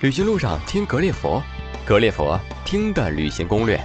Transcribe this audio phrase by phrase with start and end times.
[0.00, 1.42] 旅行路上听格列佛，
[1.84, 3.78] 格列佛听的旅行攻略。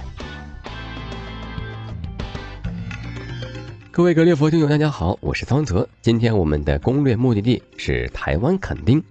[3.90, 5.86] 各位格列佛听友，大家好，我是桑泽。
[6.00, 9.02] 今天我们的攻略目的地是台湾垦丁。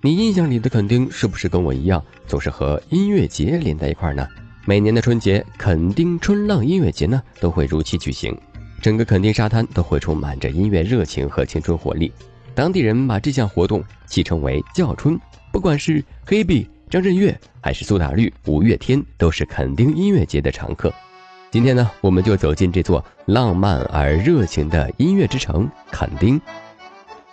[0.00, 4.26] 你印象里的垦丁是不是跟我一样，总是和音乐节连在一块呢？
[4.64, 8.36] 每年的春节，垦丁春浪音乐节呢都会如期举行，
[8.80, 12.12] 整个垦丁沙滩都会充满着音乐热情和青春活力。
[12.52, 15.16] 当地人把这项活动戏称为“叫春”。
[15.52, 20.90] 不管是黑碧、张震岳，还是苏打绿、五月天，都是垦丁音乐节的常客。
[21.50, 26.40] 今天呢，我们就走进这座浪漫而热情的音乐之城——垦丁。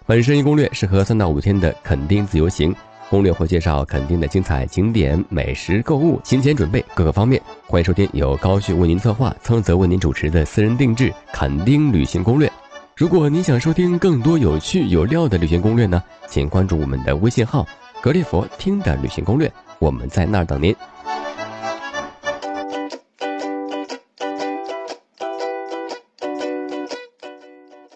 [0.05, 2.76] 本声音攻略适合三到五天的垦丁自由行，
[3.09, 7.41] 攻略会介绍垦丁的精彩景点、美食、购物、行前准备各个方面。
[7.67, 12.51] 欢迎收听由高旭为您策划、苍泽为您主持的私人定制垦丁旅行攻略。
[12.98, 17.65] 如果您想收听更多有趣有料的旅行攻略呢，请关注我们的微信号。
[18.02, 20.73] 格列佛听的旅行攻略，我们在那儿等您。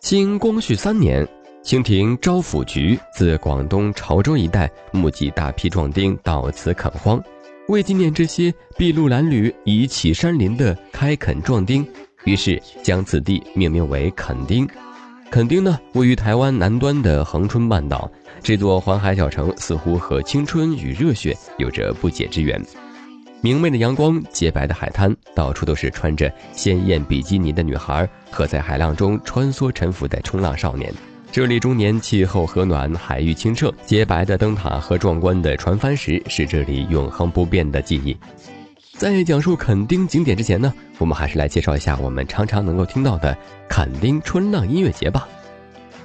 [0.02, 1.25] 清光绪三年，
[1.64, 7.23] 清廷招抚局自广东潮州一带募集大批壮丁到此垦荒，
[7.70, 11.88] 为纪念这些筚路蓝缕、遗弃山林的开垦壮丁，
[12.25, 14.67] 于是将此地命名为垦丁。
[15.34, 18.08] 垦丁呢，位于台湾南端的恒春半岛。
[18.44, 22.64] 这座环海小城似乎和青春与热血有着不解之缘。
[23.42, 30.94] 明媚的阳光，洁白的海滩，到处都是穿着鲜艳比基尼的女孩和在海浪中穿梭沉浮的冲浪少年。
[31.31, 38.16] 这里终年气候和暖，海域清澈，洁白的灯塔和壮观的船帆石是这里永恒不变的记忆。
[38.95, 43.36] 在讲述垦丁景点之前呢，我们还是来介绍一下我们常常能够听到的
[43.67, 45.27] 垦丁春浪音乐节吧。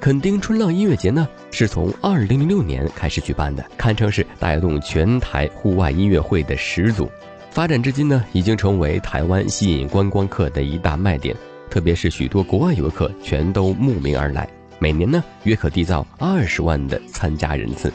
[0.01, 7.09] 垦丁春浪音乐节呢，是从二零零六年开始举办的，堪称是带动全台户外音乐会的始祖。
[7.51, 11.37] 发展至今呢，已经成为台湾吸引观光客的一大卖点，
[11.71, 17.93] 特别是许多国外游客全都慕名而来，每年呢约可缔造二十万的参加人次。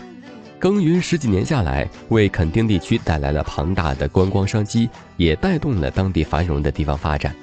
[0.63, 7.35] 耕耘十几年下来，为垦丁地区带来了庞大的观光商机，也带动了当地繁荣的地方发展。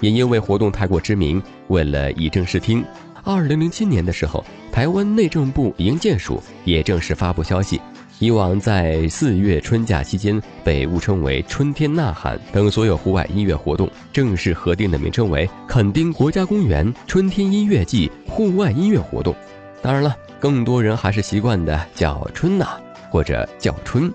[0.00, 2.82] 也因为活动太过知名，为了以正视听。
[3.22, 4.42] 二零零七年的时候，
[4.72, 7.78] 台湾内政部营建署也正式发布消息，
[8.18, 19.36] 以往在四月春假期间被误称为“春天呐喊”等所有户外音乐活动，正式核定的名称为“垦丁国家公园春天音乐季户外音乐活动”。
[19.84, 22.80] 当然了，更多人还是习惯的叫“春呐”
[23.12, 24.10] 或者叫“春”。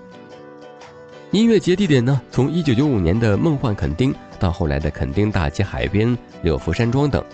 [1.30, 7.24] 音乐节地点呢，从一九九五年的梦幻垦丁到后来的垦丁大街海边、六福山庄等。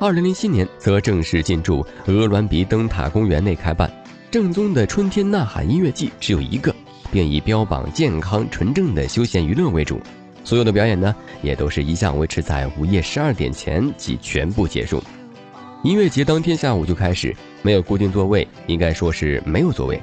[0.00, 3.88] 二零零七年则正式进驻鹅銮鼻灯塔公园内开办，
[4.28, 6.74] 正宗的春天呐喊音乐季只有一个，
[7.12, 10.00] 并以标榜健康纯正的休闲娱乐为主。
[10.42, 15.00] 所有的表演呢，也都是一向维持在午夜十二点前即全部结束。
[15.84, 17.32] 音乐节当天下午就开始，
[17.64, 19.98] 没有固定座位，应该说是没有座位，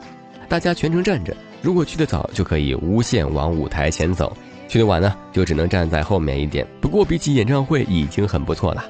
[0.49, 1.37] 大家全程站着。
[1.61, 4.35] 如果去得早，就可以无限往舞台前走；
[4.67, 6.65] 去得晚呢，就只能站在后面一点。
[6.81, 8.83] 不过比起演唱会，已经很不错了。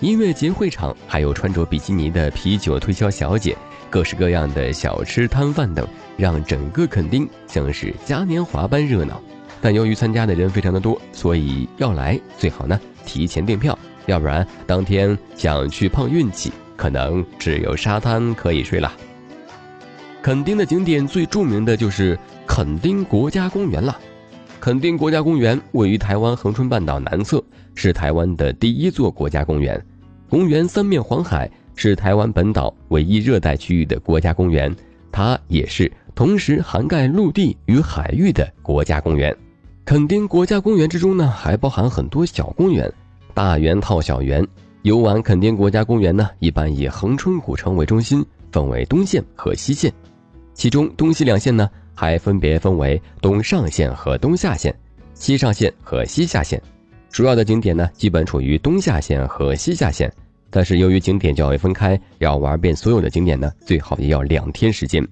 [0.00, 3.54] 音乐节会场还有穿着比基尼的啤酒推销小姐，
[3.90, 5.86] 各式各样的小吃摊贩等，
[6.16, 9.20] 让整个垦丁像是嘉年华般热闹。
[9.60, 18.92] 但由于参加的人非常的多，所以要来最好呢提前订票，要不然当天想去碰运气，可能只有沙滩可以睡了。
[20.22, 22.16] 垦丁的景点最著名的就是
[22.46, 23.98] 垦丁国家公园了。
[24.60, 27.42] 垦丁国家公园位于台湾恒春半岛南侧，
[27.74, 29.84] 是台湾的第一座国家公园。
[30.30, 34.74] 公园三面环海，是台湾本岛唯一热带区域的国家公园。
[35.10, 39.34] 它也是同时涵盖陆地与海域的国家公园。
[39.84, 42.92] 垦丁国家公园之中呢，还包含很多小公园，
[43.32, 44.46] 大园套小园。
[44.88, 49.92] 游玩垦丁国家公园呢，一般以恒春古城为中心，分为东线和西线，
[50.54, 51.68] 其中东西两线呢。
[51.94, 54.74] 还分别分为东上线和东下线，
[55.12, 56.62] 西上线和西下线。
[57.10, 60.10] 主要的景点呢，基本处于东下线和西下线。
[60.48, 65.06] 但是由于景点较为分开，要玩遍所有的景点呢，最好也要两天时间。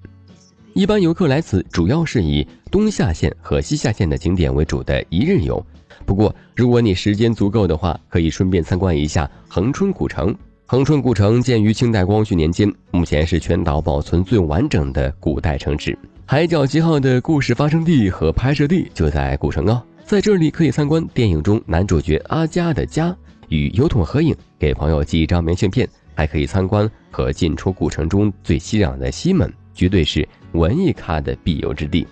[0.73, 5.63] 一般游客来此主要是以东下线和西下线的景点为主的一日游。
[6.05, 10.35] 不过，如果你时间足够的话，可以顺便参观一下恒春古城。
[10.65, 15.91] 恒春古城建于清代光绪年间，目前是全岛保存最完整的古代城址。
[16.25, 23.15] 《海角七号》的故事发生地和拍摄地就在古城哦，在这里可以参观电影中男主角阿佳的家，
[23.47, 32.05] 与油桶合影，给朋友寄一张明信片，还可以参观和进出古城中最熙攘的西门，绝对是文艺咖的必游之地。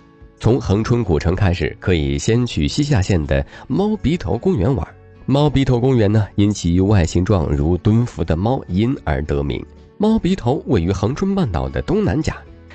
[0.46, 4.88] 从恒春古城开始，可以先去西夏县的猫鼻头公园玩。
[5.26, 9.66] 猫鼻头公园呢，因其外形状如蹲伏的猫，因而得名。
[9.98, 12.32] 猫鼻头位于恒春半岛的东南角，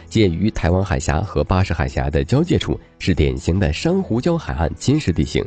[0.08, 5.40] 介于台湾海峡和巴士海峡的交界处，是典型的珊瑚礁海岸侵蚀地形。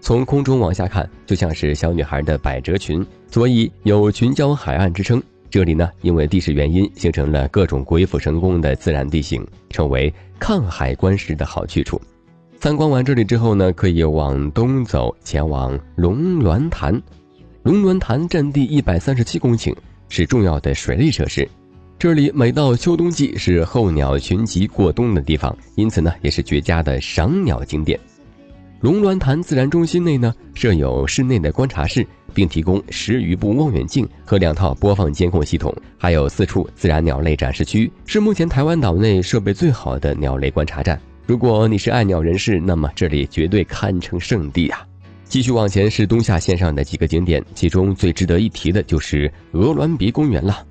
[0.00, 5.22] 从空中往下看，就像是小女孩的百褶裙，所以有群礁海岸之称。
[5.50, 12.00] 这里呢，因为地势原因，形成了各种鬼斧神工的自然地形，成为抗海观时的好去处。
[12.58, 17.00] 参观完这里之后呢，可以往东走，前往龙銮潭。
[17.62, 19.74] 龙銮潭占地一百三十七公顷，
[20.08, 21.48] 是重要的水利设施。
[21.98, 27.98] 这里每到秋冬季是候鸟群集过冬的地方，因此呢，也是绝佳的赏鸟景点。
[28.80, 32.06] 龙銮潭自然中心内呢，设有室内的观察室，
[32.36, 41.00] 并提供十余部望远镜和两套播放监控系统，还有四处自然鸟类展示区，是目前台湾岛内设备最好的鸟类观察站。
[41.24, 44.86] 如果你是爱鸟人士，那么这里绝对堪称圣地啊！
[45.24, 50.62] 继续往前是东夏线上的几个景点，其中最值得一提的就是鹅銮鼻公园了。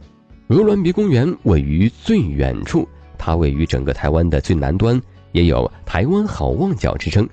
[0.49, 2.87] 鹅銮鼻公园位于最远处，
[3.17, 5.01] 它位于整个台湾的最南端，
[5.31, 7.27] 也有“台湾好望角”之称。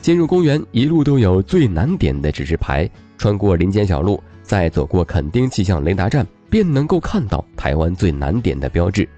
[0.00, 9.08] 进入公园，一路都有最难点的指示牌，穿过林间小路，再走过垦丁气象雷达站，便能够看到台湾最难点的标志。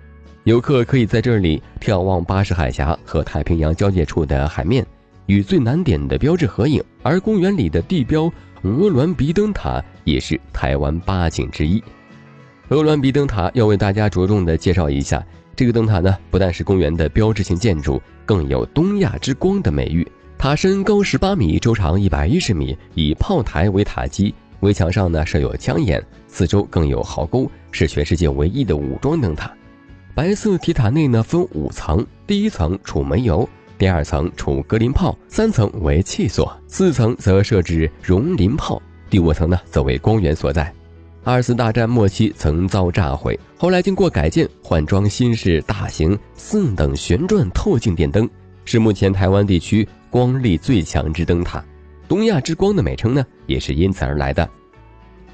[0.44, 4.86] 游客可以在这里眺望巴士海峡和太平洋交界处的海面，
[5.26, 6.82] 与最难点的标志合影。
[7.02, 11.82] 而公园里的地标鹅銮鼻灯塔也是台湾八景之一。
[12.68, 15.22] 鹅銮鼻灯塔要为大家着重的介绍一下，
[15.54, 20.06] 这个灯塔呢，不但是公园的标志性建筑，更有“东亚之光”的美誉。
[20.38, 29.52] 塔身高十八米，周长一百一十米，以炮台为塔基，围墙上呢设有枪眼，四周更有壕沟，是全世界唯一的武装灯塔。
[30.14, 33.46] 白色铁塔内呢分五层，第一层储煤油，
[33.76, 38.80] 第二层储格林炮，三层为气锁，四层则设置熔磷炮，
[39.10, 40.72] 第五层呢则为光源所在。
[41.24, 48.26] 二次大战末期曾遭炸毁，后来经过改建换装新式大型四等旋转透镜电灯，
[48.70, 51.64] 是目前台湾地区光力最强之灯塔。
[52.06, 54.46] 东亚之光的美称呢也是因此而来的。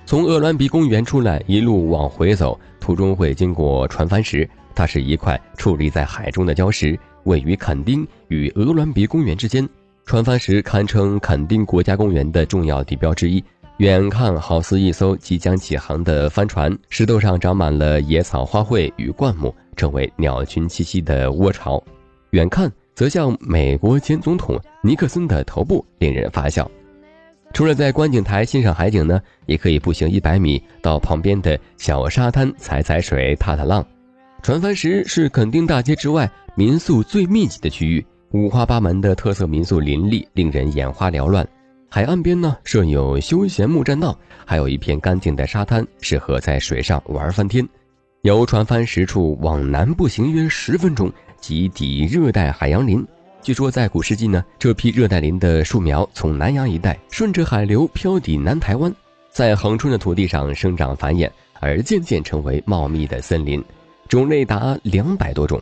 [0.07, 4.49] 从鄂伦比公园出来，一路往回走，途中会经过船帆石。
[4.73, 9.69] 它是一块矗立在海中的礁石，位于垦丁与鹅銮鼻公园之间。
[10.07, 13.43] 船帆石堪称垦丁国家公园的重要地标之一，
[13.79, 16.73] 远看好似一艘即将起航的帆船。
[16.89, 21.83] 石头上长满了野草花卉与灌木，成为鸟群栖息的窝巢。
[22.31, 26.71] 远看则像美国前总统尼克森的头部，令人发笑。
[27.53, 33.85] 除了在观景台欣赏海景呢，也可以步行一百米到旁边的小沙滩踩踩水、踏踏浪。
[34.43, 41.47] 船帆石是垦丁大街之外民宿最密集的区域，五花八门的特色民宿林立，令人眼花缭乱。
[41.89, 47.67] 海岸边呢设有休闲木栈道，还有一片干净的沙滩，适合在水上玩翻天。
[48.23, 51.13] 由船帆石处往南步行约十分钟，
[51.47, 53.07] 即抵热带海洋林。
[53.43, 58.91] 据说在古世纪呢，这批热带林的树苗从南洋一带顺着海流漂抵南台湾，
[59.31, 61.31] 在恒春的土地上生长繁衍，
[61.61, 63.63] 而渐渐成为茂密的森林。
[64.09, 65.61] 种类达两百多种，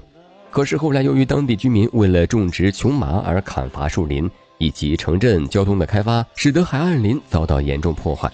[0.53, 8.31] 可是后来由于当地居民为了种植琼麻而砍伐树林，以及城镇交通的开发，使得海岸林遭到严重破坏。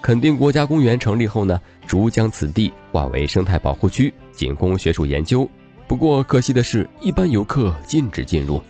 [0.00, 5.50] 垦丁国家公园成立后呢，逐将此地划为生态保护区，仅供学术研究。
[5.86, 8.62] 不过可惜的是，一般游客禁止进入。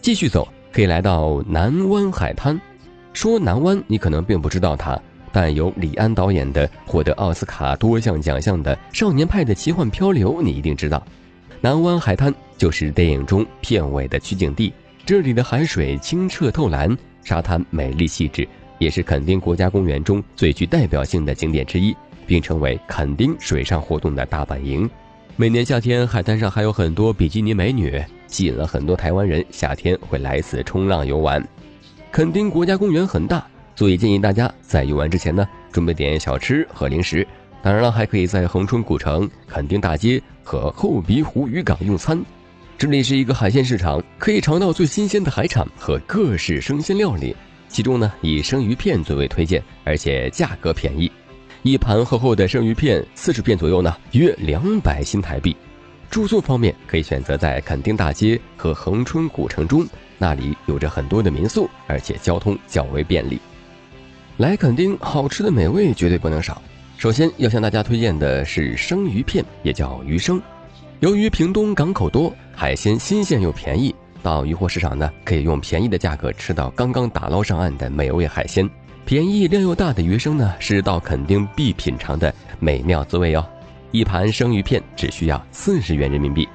[0.00, 2.58] 继续走，可以来到南湾海滩。
[3.12, 5.00] 说南湾，你可能并不知道它。
[5.32, 11.06] 但由李安导演的、获得奥斯卡多项奖项的《少年派的奇幻漂流》，你一定知道，
[11.60, 14.72] 南湾海滩就是电影中片尾的取景地。
[15.04, 21.94] 这里的海水清澈透蓝，沙滩美丽细致，也是垦丁国家公园中最具代表性的景点之一，
[22.26, 24.88] 并成为垦丁水上活动的大本营。
[25.38, 31.46] 每年夏天，海滩上还有很多比基尼美女，吸引了很多台湾人夏天会来此冲浪游玩。
[32.10, 33.46] 垦丁国家公园很大。
[33.74, 37.28] 所以建议大家在游玩之前呢，准备点小吃和零食。
[37.62, 42.18] 当然了，还可以在恒春古城、垦丁大街和后鼻湖渔港用餐。
[42.78, 47.36] 这里是一个海鲜市场，可以尝到最新鲜的海产和各式生鲜料理。
[47.68, 51.12] 其中呢，以生鱼片最为推荐，而且价格便宜，
[51.66, 55.56] 一盘厚厚的生鱼片四十片左右呢，约两百新台币。
[56.08, 59.84] 住宿方面，可以选择在垦丁大街和恒春古城中，
[60.16, 63.40] 那里有着很多的民宿，而且交通较为便利。
[64.36, 66.62] 来垦丁，好吃的美味绝对不能少。
[66.98, 70.40] 首先要向大家推荐的是生鱼片，也叫鱼生。
[71.00, 73.92] 由于屏东港口多，海鲜新鲜又便宜，
[74.22, 78.70] 到渔货市场呢，可以用便宜的价格吃到刚刚打捞上岸的美味海鲜。
[79.06, 83.46] 便宜量又大的鱼生呢，是到垦丁必品尝的美妙滋味哦。
[83.92, 86.46] 一盘生鱼片只需要四十元人民币。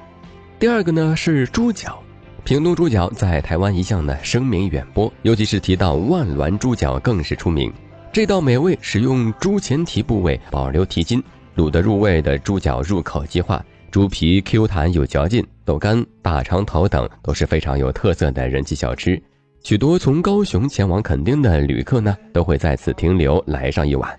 [0.58, 1.98] 第二个呢是猪脚，
[2.44, 7.72] 屏东猪脚在台湾一向呢声名远播，尤其是提到万峦猪脚更是出名。
[8.12, 11.24] 这道美味使用猪前蹄部位保留蹄筋，
[11.56, 19.20] 卤得入味的猪脚入口即化，猪皮 Q 弹有嚼劲，豆干、大肠头等都是非常有特色的人气小吃。
[19.62, 24.18] 许多从高雄前往垦丁的旅客呢，都会在此停留来上一晚。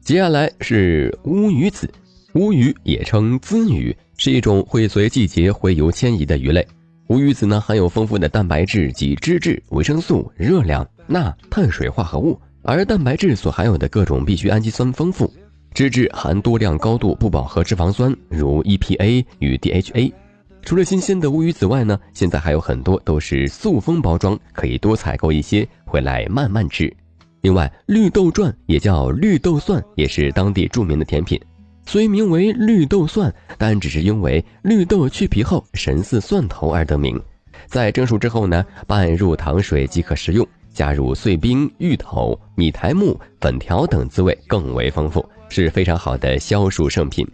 [0.00, 1.88] 接下来是乌鱼子，
[2.34, 6.66] 乌鱼也称鲻鱼，是一种会随季节洄游迁移的鱼类。
[7.08, 12.38] 乌鱼子呢，含有丰富的蛋白质及脂质、维生素、热量、钠、碳水化合物。
[12.62, 15.32] 而蛋白质所含有的各种必需氨基酸丰富，
[15.72, 20.12] 脂质含多量高度不饱和脂肪酸，如 EPA 与 DHA。
[20.64, 26.90] 除了新鲜的乌鱼子外呢，现在还有很多都是塑封包装，可以多采购一些回来慢慢吃。
[27.42, 31.38] 另外，绿豆转也叫绿豆蒜，也是当地著名的甜品。
[31.84, 37.20] 虽名为绿豆蒜，但只是因为绿豆去皮后神似蒜头而得名。
[37.66, 40.46] 在蒸熟之后呢，拌入糖水即可食用。
[40.72, 47.24] 加入碎冰、芋头、米苔木、粉条等，滋味更为丰富，是非常好的消暑圣品。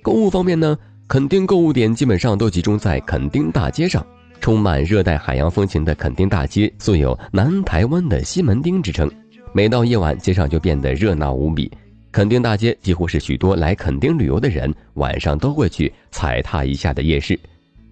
[0.00, 0.78] 购物方面呢，
[1.12, 4.02] 垦丁购物点基本上都集中在垦丁大街上，
[4.40, 9.12] 充满热带海洋风情的垦丁大街素有“南台湾的西门町”之称。
[9.52, 11.70] 每到夜晚，街上就变得热闹无比。
[12.12, 17.38] 垦丁大街几乎是许多来垦丁旅游的人晚上都会去踩踏一下的夜市。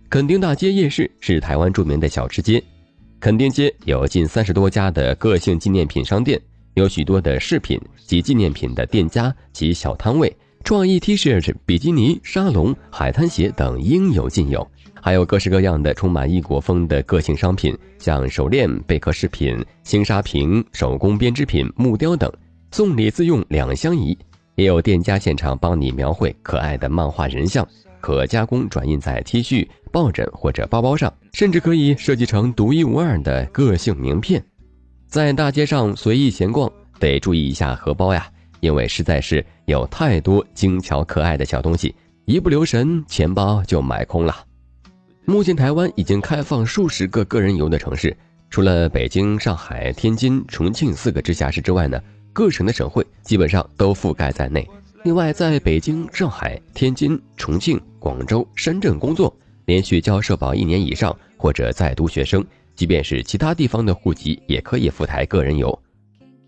[0.09, 2.63] 垦丁大街夜市是台湾著名的小吃街。
[3.21, 6.41] 垦丁街有近三十多家的个性纪念品商店，
[6.73, 14.67] 有许多的饰品及纪念品的店家及小摊位，创意 T 恤、比基尼、沙龙、海滩鞋等应有尽有，
[15.01, 22.33] 还有各式各样的充满异国风的个性商品，像手链、贝壳饰品、星沙瓶、手工编织品、木雕等，
[22.71, 24.17] 送礼自用两相宜。
[24.55, 27.67] 也有店家现场帮你描绘可爱的漫画人像。
[28.01, 34.43] 可加工转印在 T 恤、抱枕或者包包上，甚至可以设计成独一无二的个性名片。
[35.07, 38.27] 在大街上随意闲逛，得注意一下荷包呀，
[38.61, 44.37] 因为实在是有太多精巧可爱的小东西，一不留神钱包就买空了。
[45.25, 48.17] 目前台湾已经开放数十个个人游的城市，
[48.49, 52.01] 除了北京、上海、天津、重庆四个直辖市之外呢，
[52.33, 54.69] 各省的省会基本上都覆盖在内。
[55.05, 65.79] 另外，在北京、上海、天津、重庆、广州、深圳工作，连续交社保一年以上或者在读学生，即便是其他地方的户籍，也可以赴台个人游。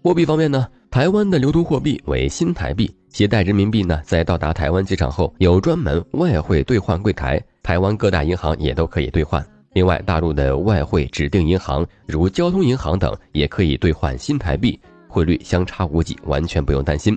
[0.02, 9.46] 货币方面呢，台湾的流通货币为新台币，携带人民币呢，在到达台湾机场后，有专门外汇兑换柜台，台湾各大银行也都可以兑换。
[9.74, 17.16] 另外，大陆的外汇指定银行，如交通银行等，也可以兑换新台币，汇率相差无几，完全不用担心。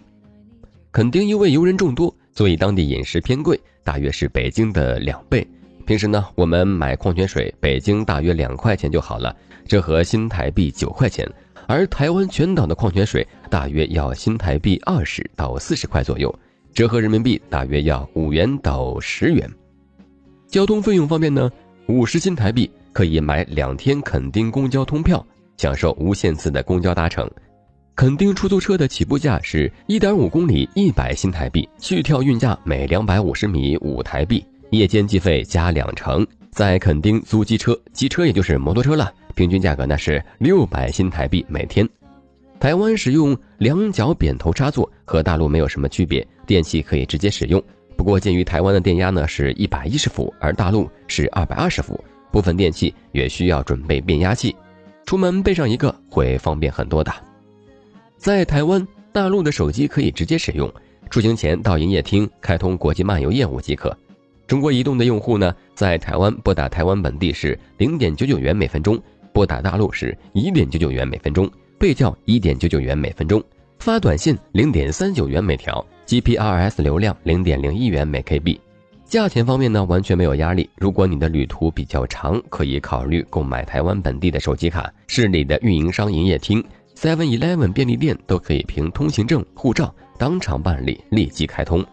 [0.92, 5.46] 垦丁因为游人众多，所以当地饮食偏贵，大约是北京的两倍。
[5.88, 9.36] 平时呢，我们买矿泉水，北京大约两块钱就好了，
[9.68, 11.28] 这和新台币九块钱。
[11.68, 16.34] 而台湾全岛的矿泉水大约要新台币二十到四十块左右，
[16.74, 19.50] 折合人民币大约要五元到十元。
[20.48, 21.52] 交通费用方面呢，
[21.88, 25.26] 五十新台币可以买两天垦丁公交通票，
[25.58, 27.30] 享受无限次的公交搭乘。
[27.96, 36.26] 垦丁出租车的起步价是一点五公里一百新台币，续跳运价每两百五十米五台币，夜间计费加两成。
[36.52, 41.88] 在垦丁租机车，机车也就是摩托车了，平均价格呢是六百新台币每天。
[42.60, 47.62] 台湾使用两角扁头插座，和大陆没有什么区别，电器可以直接使用。
[47.98, 52.02] 不过鉴于台湾的电压呢是一百一十伏，而大陆是二百二十伏，
[52.32, 54.56] 部分电器也需要准备变压器，
[55.06, 57.14] 出门备上一个会方便很多的。
[58.18, 60.74] 在台湾，大陆的手机可以直接使用，
[61.10, 63.96] 出行前到营业厅开通国际漫游业务即可。
[64.48, 69.02] 中国移动的用户呢，在台湾拨打台湾本地是零点九九元每分钟，
[69.36, 73.44] 拨打大陆是一点九九元每分钟，被叫一点九九元每分钟。
[73.80, 78.58] 发短信零点三九元每条，GPRS 流量零点零一元每 KB。
[79.04, 80.70] 价钱方面呢，完全没有压力。
[80.78, 86.64] 如果你的旅途比较长，可以考虑购买台湾本地的手机卡，市里的运营商营业厅。
[86.96, 91.86] Seven Eleven 便利店都可以凭通行证、护照当场办理，立即开通。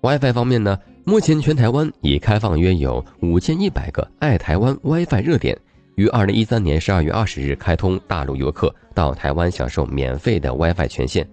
[0.00, 5.56] WiFi 方面呢，目前全台湾已开放约有五千一百个爱台湾 WiFi 热点，
[5.96, 11.28] 于二零一三年十二月二十日开通，大陆游客到台湾享受免费的 WiFi 权限。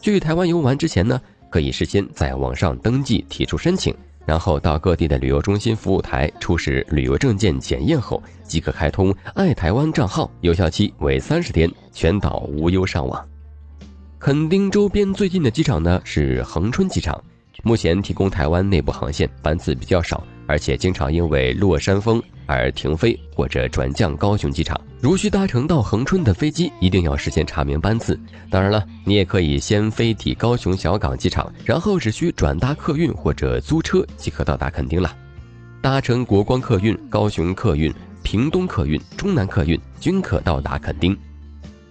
[0.00, 3.94] 去台湾游玩之前呢，可以事先在网上登记提出申请，
[4.26, 13.28] 然后到各地的旅游中心服务台出示旅游证件检验后，即可开通爱台湾账号，有效期为三十天，全岛无忧上网。
[14.18, 17.20] 垦丁周边最近的机场呢是恒春机场，
[17.64, 24.80] 目前提供台湾内部航线，班次比较少，而且经常因为落山风而停飞或者转降高雄机场。
[25.00, 28.18] 如需搭乘到恒春的飞机，一定要事先查明班次。
[28.50, 35.16] 当然了，你也可以先飞抵高雄小港机场，然后只需转搭客运或者租车即可到达垦丁了。
[35.80, 41.16] 搭乘国光客运、高雄客运、屏东客运、中南客运均可到达垦丁。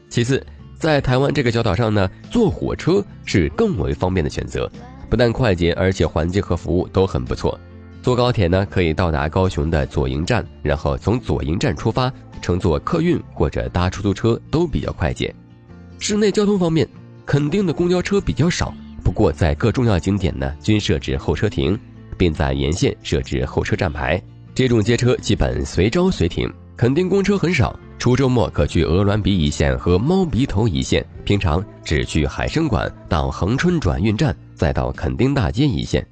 [0.10, 0.46] 其次，
[0.78, 4.72] 在台湾这个小岛上呢，坐火车是更为方便的选择，
[5.10, 7.60] 不但快捷，而且环境和服务都很不错。
[8.02, 12.12] 坐高铁呢，可以到达高雄的左营站，然后从左营站出发。
[12.42, 15.32] 乘坐客运或者搭出租车都比较快捷。
[16.00, 16.88] 市内交通方面，
[17.24, 21.78] 垦丁的公交车比较少，不过在各重要景点呢均设置候车亭，
[22.18, 24.20] 并在沿线设置候车站牌。
[24.56, 26.52] 这种街车基本随招随停。
[26.76, 36.04] 垦丁公车很少，除周末可去鹅銮鼻一线和猫鼻头一线，平常只去海生馆到恒春转运站，再到垦丁大街一线。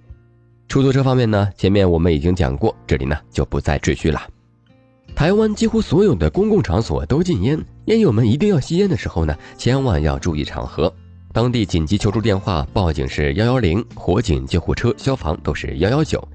[0.69, 4.21] 出租车方面呢，前面我们已经讲过，这里呢就不再赘叙了。
[5.15, 10.93] 台湾几乎所有的公共场所都禁烟，烟友们一定要吸烟的时候呢，千万要注意场合。
[11.33, 16.25] 当地紧急求助电话报警是幺幺零，火警、救护车、消防都是幺幺九。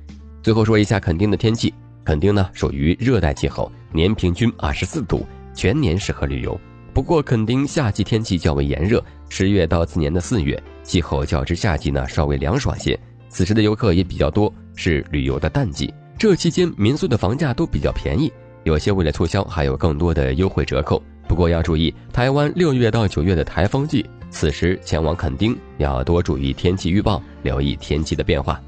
[0.42, 1.72] 最后说一下垦丁的天气，
[2.02, 5.24] 垦丁呢属于热带气候，年平均二十四度，
[5.54, 6.60] 全年适合旅游。
[6.92, 12.98] 不过垦丁夏季天气较为炎热，十月到次年的四月，气候较之夏季呢稍微凉爽些，
[13.34, 15.92] 此时的游客也比较多，是旅游的淡季。
[16.16, 18.32] 这期间民宿的房价都比较便宜。
[18.62, 21.02] 有些为了促销，还有更多的优惠折扣。
[21.26, 28.60] 不过要注意，台湾六月到九月的台风季，此时前往垦丁要多注意天气预报，留意天气的变化。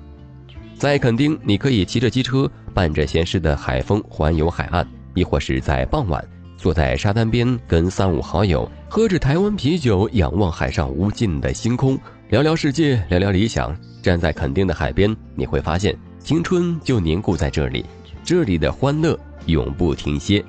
[0.77, 6.23] 在垦丁，你可以骑着机车，伴着咸湿的海风环游海岸，亦或是在傍晚
[6.57, 11.97] 坐在沙滩边，跟三五好友喝着台湾啤酒，仰望海上无尽的星空，
[12.29, 13.73] 聊聊世界，聊聊理想。
[14.03, 17.87] 站在垦丁的海边，你会发现青春就凝固在这里，
[18.25, 19.17] 这里的欢乐。
[19.47, 20.45] 永不停歇。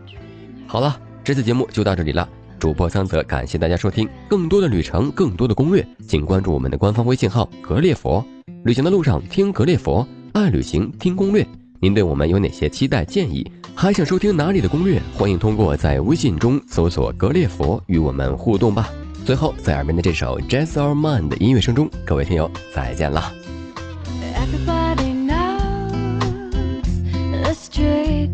[0.65, 2.27] 好了，这次节目就到这里了。
[2.57, 4.09] 主播桑泽，感谢大家收听。
[4.27, 8.25] 更多的旅程，更多的攻略，请关注我们的官方微信号“格列佛”。
[8.65, 11.45] 旅行的路上听格列佛，爱旅行听攻略。
[11.79, 13.45] 您对我们有哪些期待建议？
[13.75, 14.99] 还想收听哪里的攻略？
[15.13, 18.89] 欢迎通过在微信中搜索“格列佛”与我们互动吧。
[19.27, 23.33] 最后，在耳边的这首《Jazz Our Mind》的音乐声中，各位听友再见了。
[24.33, 26.85] Everybody knows
[27.43, 28.31] the street